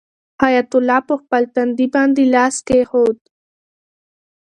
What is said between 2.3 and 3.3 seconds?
لاس کېښود.